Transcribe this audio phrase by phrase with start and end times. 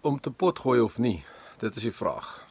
[0.00, 1.24] om te pot gooi of nie?
[1.58, 2.48] Dit is die vraag.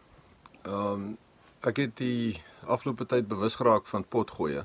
[0.62, 1.18] Ehm um,
[1.60, 2.40] ek het die
[2.72, 4.62] afgelope tyd bewus geraak van pot gooi.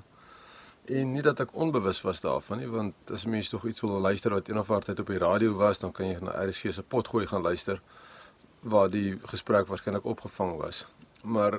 [0.84, 4.30] En nie dat ek onbewus was daarvan nie, want as mense tog iets wil luister
[4.30, 6.82] wat een of ander tyd op die radio was, dan kan jy na RSG se
[6.82, 7.80] pot gooi gaan luister
[8.60, 10.84] waar die gesprek waarskynlik opgevang was.
[11.22, 11.58] Maar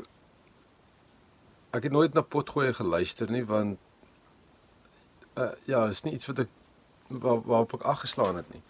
[1.72, 3.80] ek het nooit na pot gooi geluister nie want
[5.38, 6.54] uh, ja, is nie iets wat ek
[7.08, 8.62] waar, waarop ek afgeslaan het nie.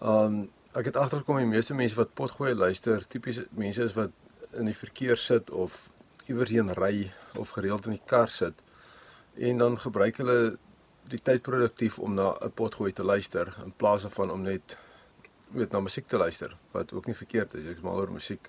[0.00, 4.12] Um ek het agtergekom die meeste mense wat potgooi luister, tipies mense is wat
[4.56, 5.90] in die verkeer sit of
[6.30, 8.62] iewers heen ry of gereeld in die kar sit
[9.36, 10.38] en dan gebruik hulle
[11.12, 14.76] die tyd produktief om na 'n potgooi te luister in plaas van om net
[15.52, 18.48] weet na musiek te luister wat ook nie verkeerd is, ek is mal oor musiek.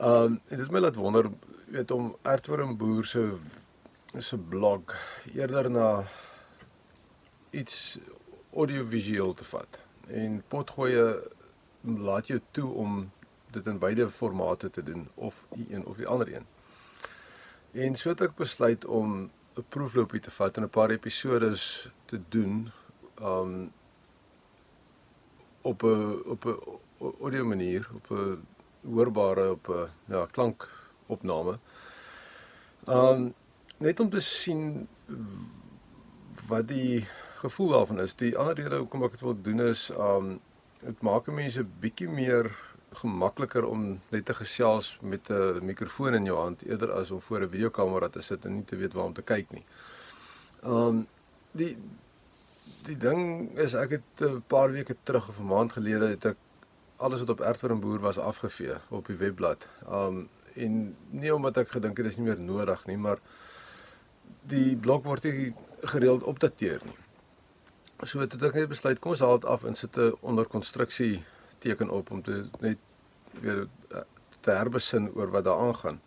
[0.00, 1.30] Um dit is my laat wonder
[1.68, 3.36] weet om Ertworm boer se
[4.18, 4.96] se blog
[5.34, 6.06] eerder na
[7.50, 7.98] iets
[8.54, 9.85] audiovisueel te vat.
[10.06, 11.22] En potgoeie
[11.80, 13.10] laat jou toe om
[13.50, 16.46] dit in beide formate te doen of die een of die ander een.
[17.72, 22.20] En so het ek besluit om 'n proefloopie te vat en 'n paar episodes te
[22.28, 22.70] doen
[23.22, 23.72] um
[25.62, 26.58] op 'n op 'n
[27.20, 28.46] audio manier, op 'n
[28.80, 31.58] hoorbare op 'n ja, klankopname.
[32.88, 33.34] Um
[33.78, 34.88] net om te sien
[36.48, 37.06] wat die
[37.46, 38.14] gevoel daarvan is.
[38.18, 40.38] Die ander rede hoekom ek dit wil doen is um
[40.82, 42.50] dit maak mense bietjie meer
[43.00, 47.42] gemakliker om net te gesels met 'n mikrofoon in jou hand eerder as om voor
[47.42, 49.64] 'n videokamera te sit en nie te weet waar om te kyk nie.
[50.64, 51.06] Um
[51.52, 51.76] die
[52.86, 56.36] die ding is ek het 'n paar weke terug of 'n maand gelede het ek
[56.96, 59.68] alles wat op Ertworm boer was afgevee op die webblad.
[59.88, 63.18] Um en nie omdat ek gedink het dit is nie meer nodig nie, maar
[64.42, 67.05] die blok word nie gereeld opdateer nie.
[68.04, 71.24] So het ek net besluit kom ons haal dit af en sit 'n onder konstruksie
[71.64, 72.78] teken op om te net
[73.40, 74.00] weer eh,
[74.40, 76.00] te herbesin oor wat daar aangaan.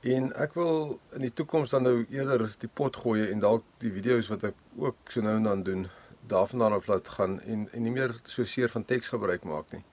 [0.00, 3.92] En ek wil in die toekoms dan nou eerder die pot gooi en dalk die
[3.92, 5.88] video's wat ek ook so nou en dan doen
[6.26, 9.84] daarvandaan af laat gaan en en nie meer so seer van teks gebruik maak nie.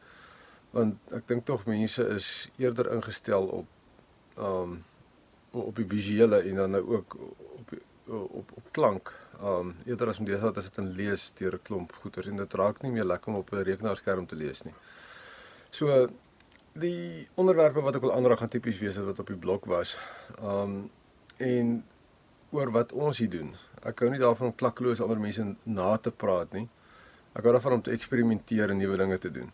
[0.71, 3.67] Want ek dink tog mense is eerder ingestel op
[4.37, 4.83] ehm um,
[5.51, 7.15] op die visuele en dan nou ook
[7.59, 7.71] op
[8.09, 11.91] op op klank um eerder as om dit as dit in lees deur 'n klomp
[12.01, 14.73] goeters en dit raak nie meer lekker om op 'n rekenaarskerm te lees nie.
[15.71, 16.09] So
[16.73, 19.97] die onderwerpe wat ek wil aanraak gaan tipies wees wat op die blok was.
[20.41, 20.89] Um
[21.37, 21.83] en
[22.51, 23.55] oor wat ons hier doen.
[23.85, 26.67] Ek hou nie daarvan om klakkeloos ander mense na te praat nie.
[27.33, 29.51] Ek hou daarvan om te eksperimenteer en nuwe dinge te doen.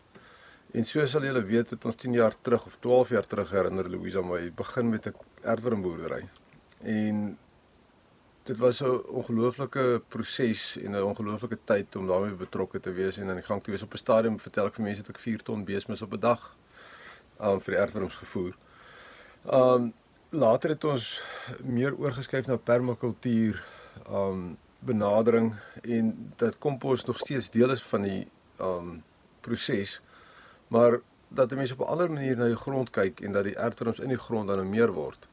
[0.72, 3.88] En so sal julle weet dat ons 10 jaar terug of 12 jaar terug herinner
[3.90, 6.28] Louisa my begin met 'n erfwermboerdery.
[6.80, 7.38] En
[8.46, 13.28] dit was 'n ongelooflike proses en 'n ongelooflike tyd om daarmee betrokke te wees en
[13.28, 15.42] aan die gang te wees op 'n stadium vertel ek vir mense dat ek 4
[15.42, 16.56] ton beesmis op 'n dag
[17.40, 18.54] um vir die erfworms gevoer.
[19.52, 19.92] Um
[20.30, 21.22] later het ons
[21.62, 23.64] meer oorgeskuif na permakultuur
[24.10, 28.28] um benadering en dat kompos nog steeds deel is van die
[28.60, 29.02] um
[29.40, 30.00] proses
[30.68, 33.98] maar dat mense op 'n ander manier na die grond kyk en dat die erfworms
[33.98, 35.28] in die grond dan meer word.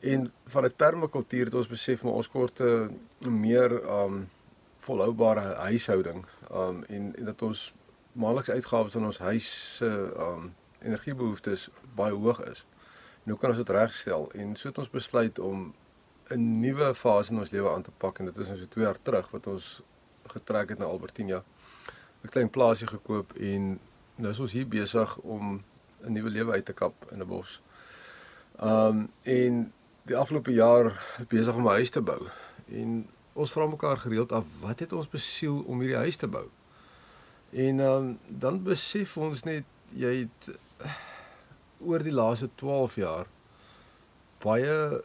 [0.00, 3.72] En vanuit permakultuur het ons besef maar ons kort 'n meer
[4.02, 4.28] um
[4.78, 7.74] volhoubare huishouding um en en dat ons
[8.12, 12.66] maandelikse uitgawes aan ons huis se um energiebehoeftes baie hoog is.
[13.22, 15.74] Nou kan ons dit regstel en so het ons besluit om
[16.28, 18.84] 'n nuwe fase in ons lewe aan te pak en dit is nou so 2
[18.84, 19.82] jaar terug wat ons
[20.26, 21.44] getrek het na Albertina.
[22.22, 23.80] 'n Klein plaasie gekoop en
[24.16, 25.62] nou is ons hier besig om
[26.02, 27.62] 'n nuwe lewe uit te kap in 'n bos.
[28.60, 29.72] Um en
[30.10, 30.90] die afgelope jaar
[31.30, 32.26] besig om 'n huis te bou.
[32.68, 36.46] En ons vra mekaar gereeld af, wat het ons besiel om hierdie huis te bou?
[37.50, 40.50] En um, dan besef ons net jy het
[41.80, 43.26] oor die laaste 12 jaar
[44.42, 45.02] baie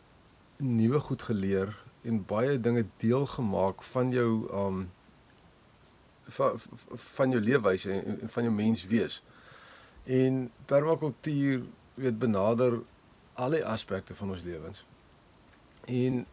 [0.57, 4.91] nuwe goed geleer en baie dinge deel gemaak van jou um
[6.37, 6.59] van
[6.95, 9.21] van jou leefwyse en, en van jou menswees.
[10.03, 11.63] En permakultuur
[11.93, 12.81] weet benader
[13.33, 14.85] al die aspekte van ons lewens.
[15.85, 16.25] En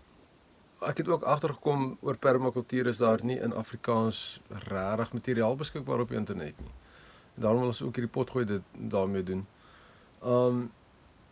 [0.82, 6.08] ek het ook agtergekom oor permakultuur is daar nie in Afrikaans regtig materiaal beskikbaar op
[6.08, 6.72] die internet nie.
[7.34, 9.46] En daarom wil ons ook hierdie potgooi dit daarmee doen.
[10.24, 10.70] Um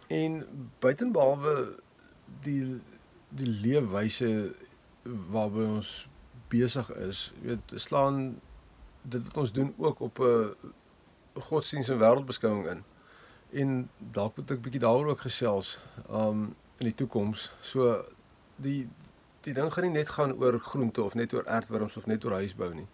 [0.06, 0.46] en
[0.78, 1.80] buitenbehalwe
[2.42, 2.80] die
[3.28, 4.54] die leefwyse
[5.30, 6.08] waarby ons
[6.50, 8.40] besig is, weet slaan
[9.02, 10.54] dit wat ons doen ook op 'n
[11.40, 12.82] godsdiens en wêreldbeskouing in
[13.50, 15.78] en dalk moet ek bietjie daaroor ook gesels
[16.10, 16.50] um
[16.80, 17.50] in die toekoms.
[17.60, 17.92] So
[18.56, 18.88] die
[19.44, 22.36] die ding gaan nie net gaan oor groente of net oor aardwurms of net oor
[22.36, 22.86] huisbou nie.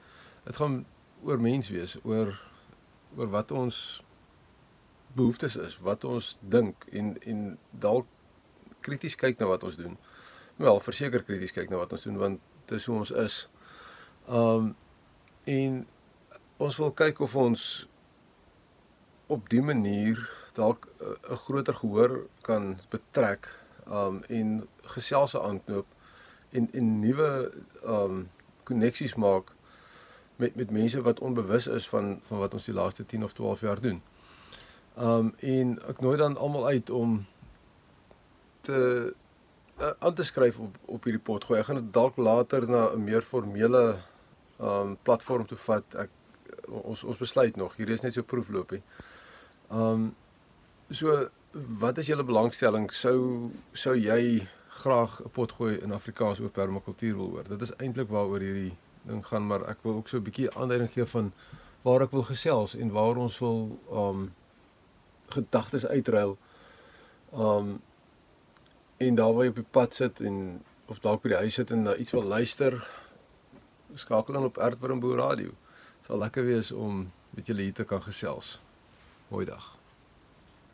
[0.47, 0.85] Dit gaan
[1.27, 2.35] oor mens wees, oor
[3.17, 3.79] oor wat ons
[5.17, 7.43] behoeftes is, wat ons dink en en
[7.83, 8.07] dalk
[8.87, 9.97] krities kyk na wat ons doen.
[10.63, 13.43] Wel, verseker krities kyk na wat ons doen want dit is hoe ons is.
[14.27, 14.75] Um
[15.51, 15.85] en
[16.63, 17.63] ons wil kyk of ons
[19.31, 20.19] op die manier
[20.55, 23.51] dalk 'n groter gehoor kan betrek
[23.91, 25.87] um en geselse aanknoop
[26.51, 27.53] en en nuwe
[27.85, 28.29] um
[28.63, 29.53] koneksies maak
[30.37, 33.61] met met mense wat onbewus is van van wat ons die laaste 10 of 12
[33.61, 34.03] jaar doen.
[34.97, 37.27] Um en ek nooi dan almal uit om
[38.61, 39.15] te
[39.81, 41.61] uh, aan te skryf op op hierdie pot gooi.
[41.61, 43.99] Ek gaan dit dalk later na 'n meer formele
[44.61, 45.95] um platform toe vat.
[45.95, 46.11] Ek
[46.69, 47.77] ons ons besluit nog.
[47.77, 48.83] Hierdie is net so proefloopie.
[49.71, 50.15] Um
[50.91, 51.29] so
[51.81, 52.91] wat is julle belangstelling?
[52.93, 54.47] Sou sou jy
[54.83, 57.49] graag 'n pot gooi in Afrikaans oor permakultuur wil hoor?
[57.49, 60.93] Dit is eintlik waaroor hierdie ding gaan, maar ek wil ook so 'n bietjie aanduiding
[60.93, 61.33] gee van
[61.83, 64.35] waar ek wil gesels en waar ons wil um
[65.29, 66.37] gedagtes uitruil.
[67.33, 67.81] Um
[68.97, 71.71] en daar waar jy op die pad sit en of dalk by die huis sit
[71.71, 72.89] en na iets wil luister,
[73.95, 75.51] skakel dan op Ertwurmboer Radio.
[76.07, 78.61] Sal lekker wees om met julle hier te kan gesels.
[79.29, 79.76] Mooi dag.